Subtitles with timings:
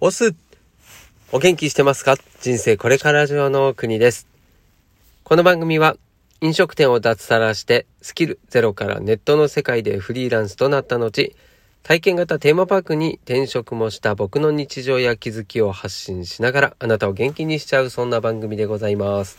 [0.00, 0.32] オス
[1.32, 2.14] お元気してますか？
[2.40, 4.28] 人生これから上の国です。
[5.24, 5.96] この番組は
[6.40, 11.34] 飲食店を脱サラしてスキルゼロからネットの世界でフリーランスとなった後、
[11.82, 19.36] 体験型テーマパークに転職もした僕の日常や気づきを発信しながらあなたを元気にしちゃうそんな番組でございます。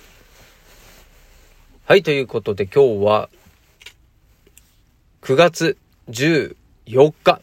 [1.85, 3.29] はい、ということで今日は
[5.21, 5.77] 9月
[6.09, 6.53] 14
[7.23, 7.39] 日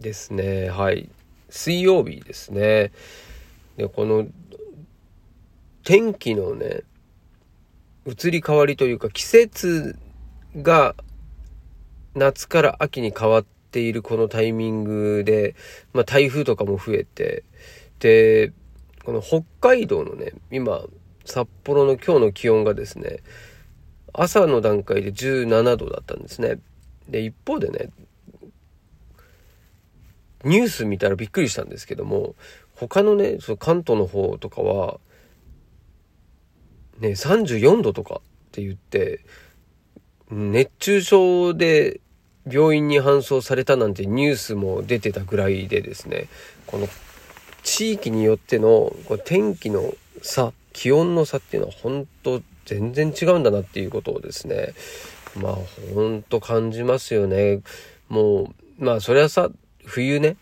[0.00, 0.70] ですね。
[0.70, 1.08] はい。
[1.54, 2.90] 水曜日ですね。
[3.76, 4.26] で、この
[5.84, 6.82] 天気のね、
[8.06, 9.96] 移り変わりというか季節
[10.56, 10.96] が
[12.14, 15.54] 夏から秋に変わっているこのタイミングで、
[15.92, 17.44] まあ、台風とかも増えて
[18.00, 18.52] で
[19.04, 20.82] この北海道のね今
[21.24, 23.20] 札幌の今日の気温がですね
[24.12, 26.58] 朝の段階で17度だったんですね
[27.08, 27.88] で一方でね
[30.44, 32.34] ニュース見たらびっくりしたんですけども
[32.76, 34.98] 他のねその関東の方とかは
[36.98, 38.20] ね34度とかっ
[38.52, 39.20] て言って
[40.30, 42.00] 熱中症で
[42.50, 46.28] 病院に搬送されたなんてニュースも出てたぐらいでですね
[46.66, 46.88] この
[47.62, 54.74] 地域によってのこ天気の差気温の差っていうのは本当全然違うんだなっていうことをですね
[55.36, 55.56] まあ
[55.94, 57.60] 本当感じますよね。
[58.08, 59.50] もうまあそれはさ
[59.84, 60.36] 冬ね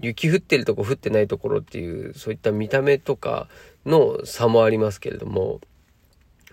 [0.00, 3.48] 雪降ってるとこ降ってないところっていうそういった見た目とか
[3.84, 5.60] の差もありますけれども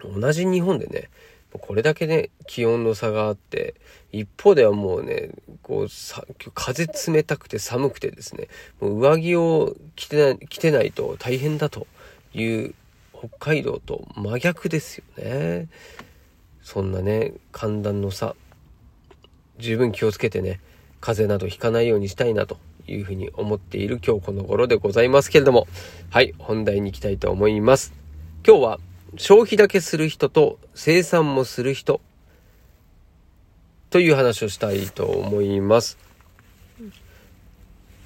[0.03, 1.09] 同じ日本でね
[1.51, 3.75] これだけね気温の差があって
[4.11, 5.29] 一方ではもうね
[5.61, 8.47] こうさ風冷たくて寒くてですね
[8.81, 11.87] もう上着を着てない着てないと大変だと
[12.33, 12.73] いう
[13.17, 15.67] 北海道と真逆ですよね。
[16.61, 18.35] そんなね寒暖の差
[19.57, 20.59] 十分気をつけてね
[21.05, 25.67] 風邪などひかないようにしたいなというふうに思っている今日この頃でございますけれども
[26.09, 27.93] はい本題に行きたいと思います
[28.45, 28.79] 今日は
[29.17, 32.01] 消費だけする人と生産もする人
[33.89, 35.97] という話をしたいと思います。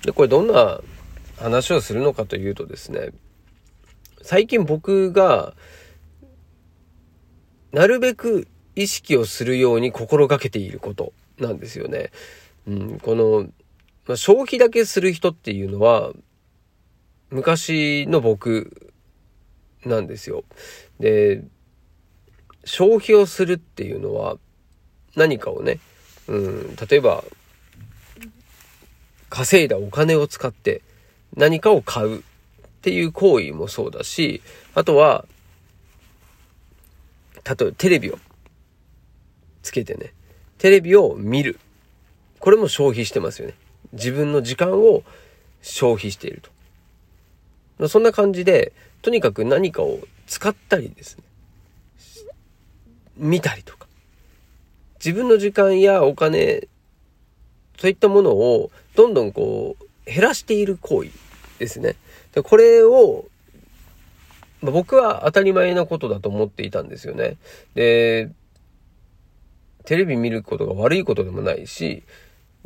[0.04, 0.82] で、これどんな
[1.38, 3.10] 話をするのかというとですね、
[4.22, 5.56] 最近僕が
[7.72, 12.12] なるべく意識をするように心がけていることなんですよね。
[12.70, 13.48] うん、この、
[14.06, 16.12] まあ、消費だけする人っていうのは
[17.32, 18.92] 昔の僕
[19.86, 20.44] なんですよ。
[21.00, 21.44] で、
[22.66, 24.38] 消費をするっていうのは
[25.16, 25.80] 何かをね、
[26.28, 27.24] うん、例えば、
[29.30, 30.82] 稼いだお金を使って
[31.36, 32.22] 何かを買うっ
[32.82, 34.42] ていう行為もそうだし、
[34.76, 35.26] あとは、
[37.46, 38.20] 例えばテレビを
[39.64, 40.14] つけてね、
[40.58, 41.60] テレビを見る。
[42.40, 43.56] これも消費してますよね。
[43.94, 45.04] 自分の時間を
[45.62, 46.42] 消費している
[47.78, 47.88] と。
[47.88, 51.24] そんな感じで、とにかく何かを使ったりですね、
[53.18, 53.88] 見たりとか、
[55.04, 56.68] 自分の時間やお金、
[57.78, 61.10] そういったものをどんどんこう減らしている行為
[61.60, 61.96] ですね。
[62.34, 63.26] でこれを、
[64.62, 67.38] ま、僕は当たり前のことだと思っていたんですよね。
[67.76, 68.30] で、
[69.86, 72.04] テレビ見ることが悪いことでもないし、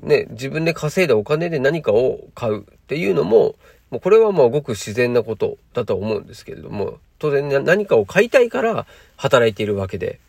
[0.02, 3.56] ね、自分で稼いだお金で何かを買うっていうのも、
[3.90, 8.88] もうこれはまあごく自然なことだと思うんですけれども、当然何かを買いたいから
[9.18, 10.20] 働いているわけで、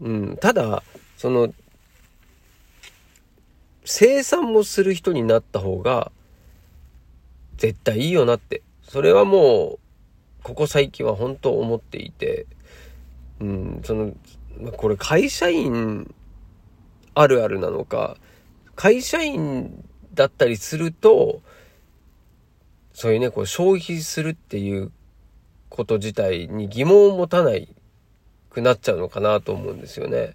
[0.00, 0.82] うん、ただ、
[1.16, 1.52] その、
[3.84, 6.12] 生産もする人になった方が、
[7.56, 8.62] 絶対いいよなって。
[8.82, 12.46] それはもう、ここ最近は本当思っていて、
[13.40, 14.12] うん、その、
[14.76, 16.14] これ会社員
[17.14, 18.16] あるあるなのか、
[18.76, 21.42] 会社員だったりすると、
[22.92, 24.92] そういうね、こう消費するっていう
[25.68, 27.68] こと自体に疑問を持たない
[28.50, 30.34] くなっちゃうのかなと思うんですよね。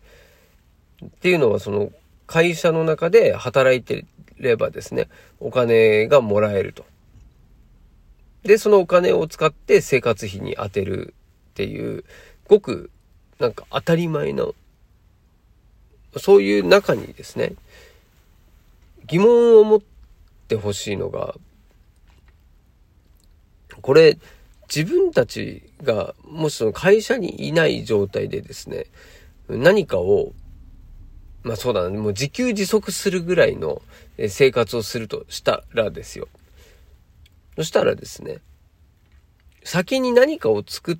[1.06, 1.92] っていうのはその
[2.28, 4.06] 会社の中で働いて
[4.38, 5.08] ればですね、
[5.40, 6.86] お金がもらえると。
[8.44, 11.14] で、そのお金を使って生活費に充てる
[11.52, 12.04] っていう、
[12.48, 12.90] ごく
[13.40, 14.56] なんか当たり前の、
[16.18, 17.54] そういう中にですね、
[19.12, 19.82] 疑問を持っ
[20.48, 21.36] てほしいのが、
[23.82, 24.18] これ、
[24.74, 28.86] 自分たちが、もしその会社にいない状態でですね、
[29.50, 30.32] 何かを、
[31.44, 33.82] まあそうだね、もう自給自足するぐらいの
[34.30, 36.30] 生活をするとしたらですよ。
[37.58, 38.38] そしたらですね、
[39.66, 40.98] 先に何かを作っ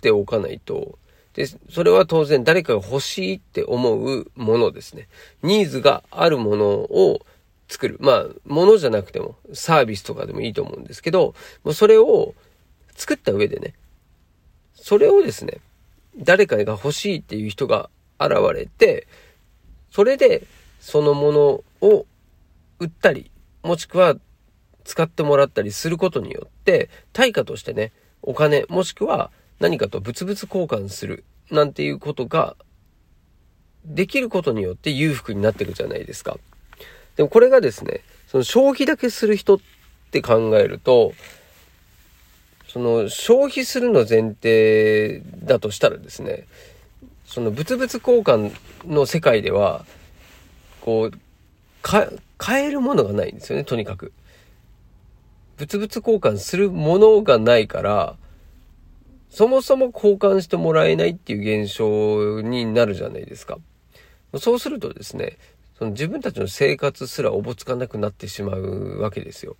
[0.00, 0.98] ておかないと、
[1.38, 5.06] で、それは当然誰かが欲しいって思うものですね。
[5.44, 7.20] ニーズがあるものを
[7.68, 7.96] 作る。
[8.00, 12.34] まあ、ものじゃなくても、サービスとかでもいいと思うんですけど、もうそれを
[12.96, 13.74] 作った上でね、
[14.74, 15.58] それをですね、
[16.16, 17.88] 誰かが欲しいっていう人が
[18.18, 19.06] 現れて、
[19.92, 20.42] それで
[20.80, 21.40] そのもの
[21.88, 22.04] を
[22.80, 23.30] 売ったり、
[23.62, 24.16] もしくは
[24.82, 27.92] 使ってもらったりすることによって、対価としてね、
[28.22, 32.56] お金、もしくは何かと物々交換する、なんていうことが、
[33.84, 36.38] できることによって裕福になってるじゃないですか。
[37.16, 39.58] でもこれがですね、その消費だけする人っ
[40.10, 41.12] て考えると、
[42.68, 46.46] その消費するの前提だとしたらですね、
[47.24, 48.52] その物々交換
[48.86, 49.84] の世界では、
[50.82, 51.18] こう、
[51.82, 54.12] か、買えるものがないんですよね、とにかく。
[55.58, 58.16] 物々交換するものがないから、
[59.30, 63.58] そもそも交換してもらえないっていう現象になるじゃないですか。
[64.38, 65.38] そうするとですね、
[65.78, 69.56] その自分たちの生活すらおぼつかなくなってしまうわけですよ。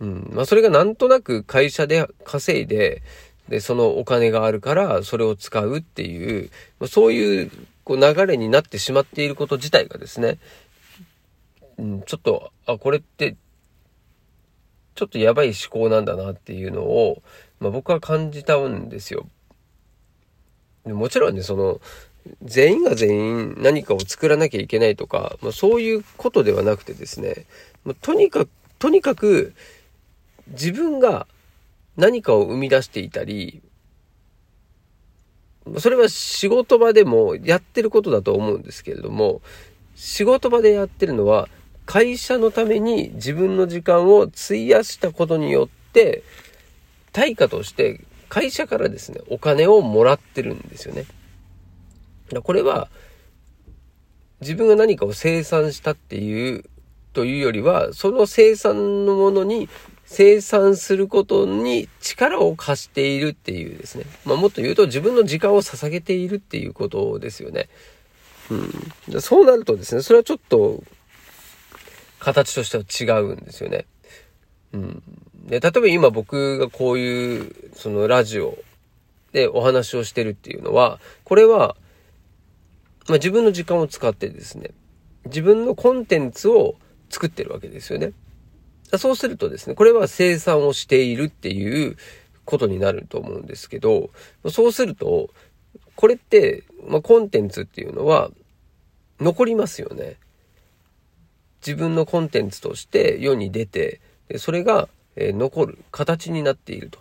[0.00, 0.30] うん。
[0.32, 3.02] まあそれがなんとなく会社で稼いで、
[3.48, 6.50] で、そのお金があるからそれを使うっていう、
[6.86, 7.50] そういう
[7.84, 10.38] こう流れになってしまっていること自体がですね、
[11.78, 13.36] うん、ちょっと、あ、これって、
[14.94, 17.22] ちょっとやばい思考なんだなっていうのを、
[17.60, 19.26] まあ、僕は感じたんですよ。
[20.84, 21.80] もちろんね、その、
[22.42, 27.46] 全員が全員何かを作らなきゃいけないとか、まあ、そういうことではなくてですね、
[27.84, 29.54] まあ、とにかく、とにかく
[30.48, 31.26] 自分が
[31.96, 33.60] 何かを生み出していたり、
[35.78, 39.42] それは仕事場でもやってることだと思うんですけれども、
[39.94, 41.48] 仕事場でやってるのは
[41.84, 46.22] 会社のために自分の時間を費やしたことによって、
[47.12, 51.04] 対価として会社からですね、お金をもらってるんですよね。
[52.42, 52.88] これは、
[54.40, 56.64] 自分が何かを生産したっていう
[57.12, 59.68] というよりは、その生産のものに
[60.04, 64.04] 生産することに力を貸しているっていうですね。
[64.24, 67.68] まあ、もっと言うと自分の時間を捧げているっていうことですよね。
[68.50, 69.20] うん。
[69.20, 70.82] そうなるとですね、それはちょっと
[72.18, 73.86] 形としては違うんですよね。
[74.72, 75.02] うん。
[75.48, 78.56] で、例えば今僕がこういうそのラジオ
[79.32, 81.76] でお話をしてるっていうのは、これは
[83.08, 84.70] まあ、自分の時間を使ってですね、
[85.24, 86.76] 自分のコンテンツを
[87.08, 88.12] 作ってるわけですよね。
[88.98, 91.96] そうするとですね、これは生産をしているっていう
[92.44, 94.10] ことになると思うんですけど、
[94.50, 95.30] そうすると、
[95.96, 98.30] これって、まあ、コンテンツっていうのは
[99.20, 100.16] 残りますよね。
[101.66, 104.00] 自分のコンテンツとして世に出て、
[104.36, 107.00] それが、え残る形になっていると。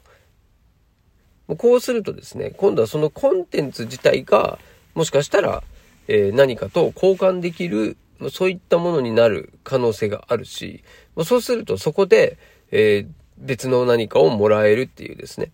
[1.55, 4.59] こうするとですね、今度はそのコンテンツ自体が、
[4.95, 5.63] もしかしたら、
[6.07, 7.95] え、何かと交換できる、
[8.31, 10.83] そういったものになる可能性があるし、
[11.23, 12.37] そうするとそこで、
[12.71, 13.05] え、
[13.37, 15.51] 別の何かをもらえるっていうですね。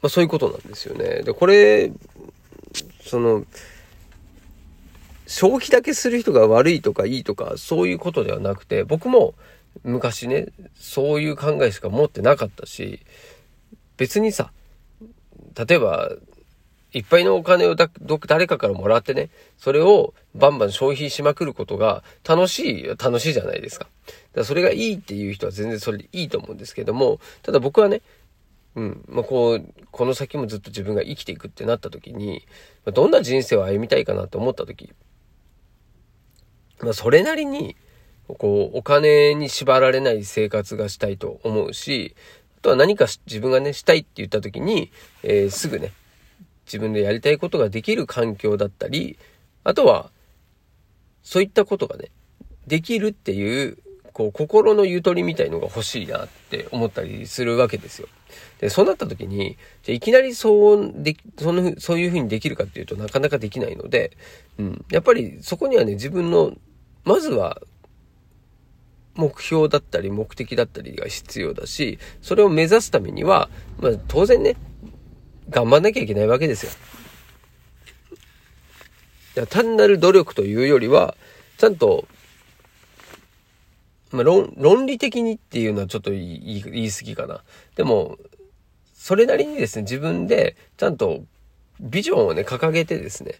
[0.00, 1.22] まあ、そういうことなんですよね。
[1.22, 1.92] で、これ、
[3.02, 3.44] その、
[5.26, 9.34] 消費だけする人が悪いとかいいとか、そういうことではなくて、僕も
[9.84, 13.00] 昔ね、そういう考えしか持ってなかったし、
[13.96, 14.52] 別にさ、
[15.56, 16.10] 例えば、
[16.92, 17.88] いっぱいのお金をだ
[18.26, 23.86] 誰かからもらってね、それをバンバン消費しまくることが楽しい、楽しいじゃないですか。
[23.86, 28.02] だからそれがいいっていう人は全然それでいいと思うんですけども、ただ僕はね、
[28.74, 32.46] うん、まあ、こう、この先もずっと自分が生きていくってなった時に、
[32.92, 34.92] どんな人生を歩みたいかなと思った時、
[36.82, 37.76] まあ、それなりに、
[38.26, 42.14] こう、お金に縛られない生活がしたいと思うし、
[42.58, 44.90] あとは何か自分がね、したいって言った時に、
[45.22, 45.92] えー、すぐね、
[46.66, 49.18] 自分でやりたいことができる環境だったり、
[49.64, 50.10] あとは、
[51.22, 52.10] そういったことがね、
[52.66, 53.78] できるっていう、
[54.12, 58.08] こう、心のゆとりみたいのが欲しいなって思ったりするわけですよ。
[58.60, 64.16] で、そうなった時に、じゃいきなりそうで、その、そういう風にできるかっていうとなかなかできないので、
[64.58, 64.84] うん。
[64.90, 66.52] やっぱりそこにはね、自分の、
[67.04, 67.60] まずは、
[69.14, 74.56] 目標だったり目的だったりが必要だし、それを目指すためには、まあ当然ね、
[75.50, 76.72] 頑張んなきゃいけないわけですよ。
[79.46, 81.16] 単なる努力というよりは、
[81.58, 82.06] ちゃんと、
[84.10, 87.42] まあ、論、論理的にっていうのはちょっと言い言い過ぎかな。
[87.76, 88.18] でも、
[88.94, 91.24] それなりにですね、自分でちゃんと
[91.80, 93.34] ビジョンをね、掲げてですね、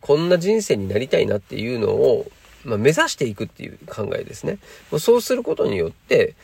[0.00, 2.30] こんな人生になりたいなっていうのを、
[2.64, 4.58] まあ、目指していくっていう考えですね。
[4.98, 6.34] そうすることによって、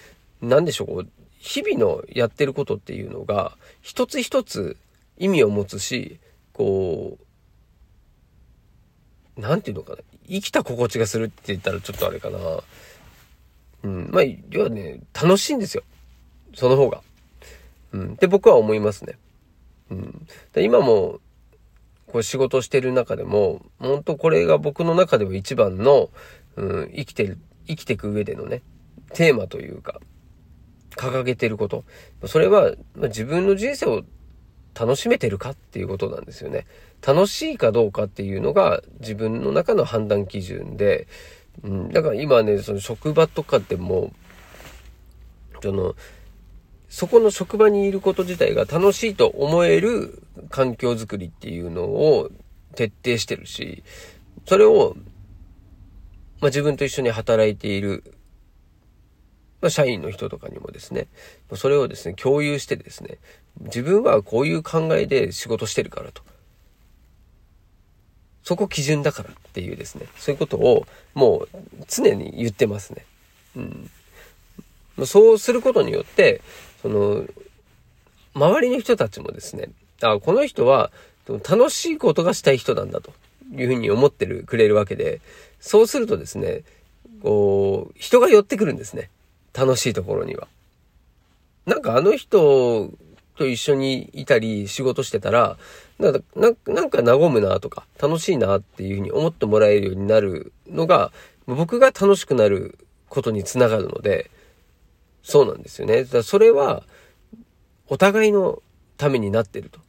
[0.40, 1.08] 何でしょう、こう、
[1.38, 4.76] 日々のやってることっていうのが、一つ一つ
[5.18, 6.18] 意味を持つし、
[6.52, 7.18] こ
[9.36, 9.98] う、なんていうのかな。
[10.28, 12.38] 生きた心地がするって言ったらちょっとあれかな。
[13.84, 14.10] うん。
[14.10, 15.82] まあ、要はね、楽しいんですよ。
[16.54, 17.02] その方が。
[17.92, 18.12] うん。
[18.14, 19.18] って僕は思いますね。
[19.90, 20.26] うん。
[20.52, 21.20] で今も、
[22.06, 26.10] こう仕事してる中でも、本当これが僕の中では一番の、
[26.56, 28.62] うん、生きてる、生きていく上でのね、
[29.12, 30.00] テーマというか、
[30.96, 31.84] 掲げてること。
[32.26, 34.02] それは、ま、自分の人生を
[34.78, 36.66] 楽しめてるかっていうことなんですよね。
[37.06, 41.06] 楽しいかどうかっていうのが自分の中の判断基準で、
[41.62, 44.12] うん、だから今ね、その職場とかでも、
[45.62, 45.94] その、
[46.88, 52.30] そこの職場にいること自体が楽しいと思える環境づくりっていうのを
[52.74, 53.82] 徹底してるし、
[54.46, 54.94] それを、
[56.40, 58.04] まあ、自分と一緒に働いている、
[59.60, 61.08] まあ、社員の人とかにもですね、
[61.54, 63.18] それをですね、共有してですね、
[63.60, 66.22] 自分はこういう考えで仕事してるからと。
[68.42, 71.48] そこ基準だからっていうですね、そういうことをもう
[71.88, 73.04] 常に言ってますね。
[73.56, 73.90] うん。
[75.04, 76.40] そうすることによって、
[76.86, 77.24] その、
[78.34, 79.70] 周りの人たちもですね、
[80.02, 80.92] あ、この人は
[81.26, 83.12] 楽しいことがしたい人なんだと
[83.52, 85.20] いうふうに思ってる、くれるわけで、
[85.58, 86.62] そうするとですね、
[87.22, 89.10] こう、人が寄ってくるんですね。
[89.52, 90.46] 楽しいところには。
[91.64, 92.92] なんかあの人
[93.36, 95.56] と一緒にいたり仕事してたら、
[95.98, 96.20] なんか、
[96.68, 101.10] なんか和むなとか、楽しいなっていうふうに思ってもらえるようになるのが、
[101.46, 102.78] 僕が楽しくなる
[103.08, 104.30] ことにつながるので、
[105.26, 106.04] そうなんですよね。
[106.04, 106.84] だそれは、
[107.88, 108.62] お互いの
[108.96, 109.80] ためになってると。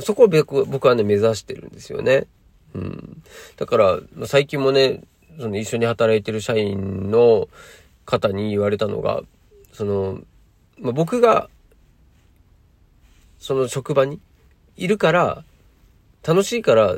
[0.00, 2.28] そこを僕僕はね、目指してるんですよね。
[2.72, 3.22] うん。
[3.56, 5.00] だから、最近もね、
[5.40, 7.48] その一緒に働いてる社員の
[8.04, 9.22] 方に言われたのが、
[9.72, 10.20] その、
[10.78, 11.50] まあ、僕が
[13.40, 14.20] その職場に
[14.76, 15.44] いるから、
[16.24, 16.94] 楽しいから、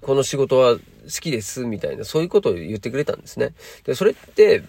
[0.00, 0.80] この仕事は好
[1.20, 3.52] きです、みたいな、そういうことを言ってくれたんですね。
[3.82, 4.62] で、それって、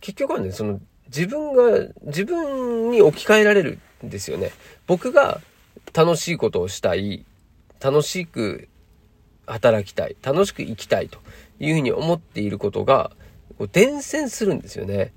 [0.00, 4.52] 結局はね、その、自分が、自分に置き換えられるんですよね。
[4.86, 5.40] 僕が
[5.92, 7.24] 楽しいことをしたい、
[7.80, 8.68] 楽しく
[9.46, 11.18] 働きたい、楽しく生きたいと
[11.58, 13.10] いうふうに思っていることが、
[13.72, 15.12] 伝染するんですよね。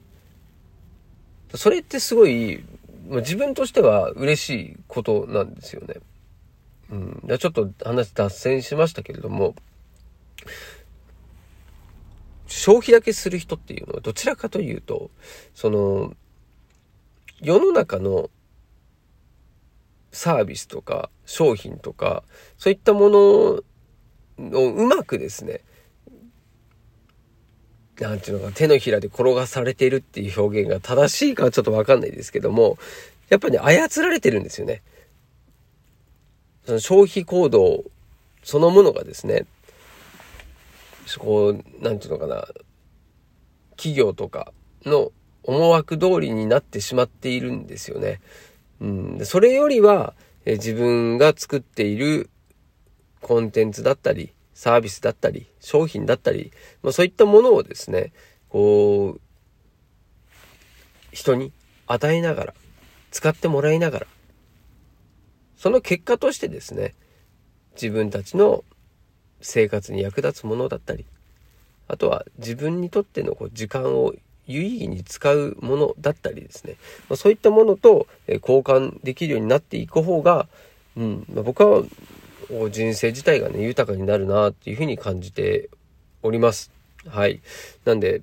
[1.55, 2.63] それってすごい
[3.07, 5.95] ま、自分としては嬉しいことなんですよね。
[6.91, 7.37] うん。
[7.37, 9.55] ちょっと話脱線しましたけれども、
[12.53, 15.10] 消費だけする人っていうのはどちらかというと、
[15.55, 16.13] その、
[17.41, 18.29] 世の中の
[20.12, 22.24] サービスとか商品とか、
[22.60, 23.63] そういったものを
[24.38, 25.62] うまくですね、
[28.00, 32.77] なんていうのか、手のひらで転がされているっていう表現が正しいかはちょっとわかんないですけども、
[33.29, 34.83] やっぱり、ね、操られてるんですよね。
[36.65, 37.83] その消費行動
[38.43, 39.45] そのものがですね、
[41.05, 42.48] そこ、なんていうのかな、
[43.75, 44.53] 企業とか
[44.86, 45.12] の
[45.43, 48.22] 思惑通りになってしまっているんですよね。
[48.79, 50.13] うん、それよりは、
[50.45, 52.29] え自分が作っている
[53.22, 58.12] コンテンツだったり、サービスだったり、商品だったり、まあ、そういったものをですね、
[58.50, 59.22] こう、
[61.12, 61.51] 人に
[61.88, 62.53] 与えながら、
[63.12, 64.07] 使ってもらいながら、
[65.57, 66.93] その結果としてですね、
[67.75, 68.63] 自分たちの
[69.43, 71.05] 生活に役立つものだったり、
[71.88, 74.13] あとは自分にとってのこう時間を
[74.47, 76.75] 有意義に使うものだったりですね、
[77.09, 80.47] まあ、そういったものと交換できるようになっていく方が、
[80.97, 81.83] うんまあ、僕は
[82.69, 85.69] 人生自体がね、豊かになるなっていうふうに感じて
[86.21, 86.71] おります。
[87.07, 87.41] はい。
[87.85, 88.21] なんで、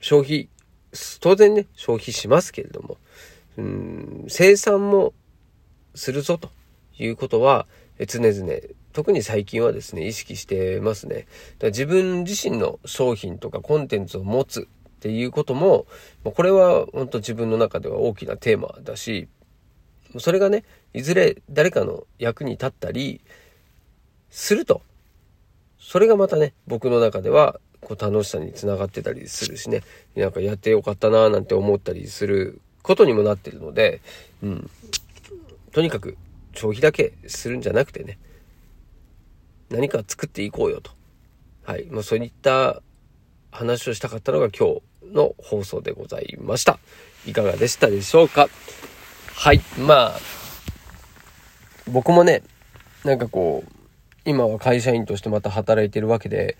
[0.00, 0.48] 消費、
[1.20, 2.96] 当然ね、消費しますけれども、
[3.56, 5.12] うん、生産も
[5.94, 6.50] するぞと
[6.98, 7.66] いうことは、
[8.06, 8.60] 常々、
[8.92, 11.26] 特に最近はですね、意識してますね。
[11.58, 14.64] だ自分自身の商品とかコンテンツを持つっ
[15.00, 15.86] ていうことも、
[16.24, 19.28] これは本当自分の中では大きなテーマだし、
[20.18, 23.20] それがね、いずれ誰かの役に立ったり
[24.30, 24.82] すると、
[25.80, 29.82] それがまたね、僕の中ではこう楽しさにつながってたりするしね、
[30.14, 34.00] なんかやってよかったなーなんて思ったりすることにもなってるので、
[34.42, 34.70] うん。
[35.72, 36.16] とにかく
[36.54, 38.18] 消費だけするんじゃなくてね、
[39.72, 40.90] 何か作っていこうよと。
[41.64, 41.86] はい。
[41.90, 42.82] まあそういった
[43.50, 46.78] 話をしたかったのが今日の放送でございました。
[47.26, 48.48] いかがでしたでしょうか？
[49.34, 49.60] はい。
[49.78, 50.20] まあ、
[51.90, 52.42] 僕もね、
[53.04, 53.70] なんかこう、
[54.24, 56.56] 今は会社員としてまた働いてるわけで、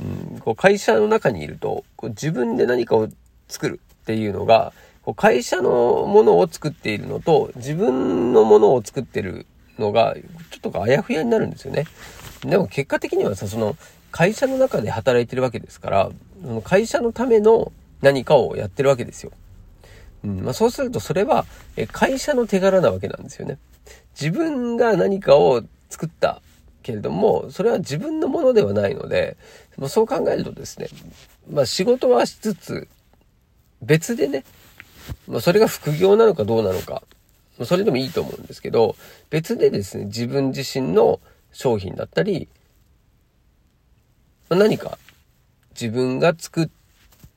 [0.00, 3.08] うん、こう会社の中にいると、こう自分で何かを
[3.48, 4.72] 作るっていうのが、
[5.02, 9.46] こう会社のものを作っているのと、自分のものを作ってる
[9.78, 10.14] のが、
[10.50, 11.86] ちょっとあやふやになるんですよね。
[12.42, 13.76] でも結果的にはさ、その、
[14.10, 16.10] 会社の中で働いてるわけですから、
[16.42, 19.32] その会社のための何かをやってるわけですよ。
[20.24, 21.46] うんまあ、そうするとそれは
[21.92, 23.58] 会社の手柄なわけなんですよね。
[24.20, 26.42] 自分が何かを作った
[26.82, 29.36] けれども、それは自分のものではないので、
[29.76, 30.88] まあ、そう考えるとですね、
[31.50, 32.88] まあ仕事はしつつ、
[33.82, 34.44] 別でね、
[35.28, 37.02] まあ、それが副業なのかどうなのか、
[37.64, 38.96] それでもいいと思うんですけど、
[39.30, 41.20] 別でですね、自分自身の
[41.52, 42.48] 商品だったり、
[44.48, 44.98] ま、何か
[45.70, 46.68] 自分が作っ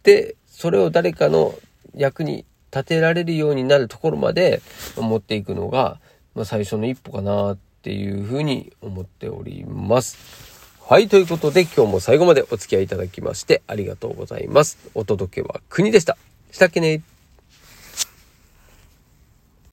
[0.04, 1.56] て、それを誰かの
[1.96, 4.62] 役に立てられるようになるところまで
[4.98, 6.00] 持っていくのが、
[6.36, 10.18] ま、最初の一歩かなっていうふうに思っております。
[10.88, 11.08] はい。
[11.08, 14.78] ということで今日も最後までお付き合いいただきましてありがとうございます。
[14.94, 16.18] お届けは国でした。
[16.52, 17.02] したっけね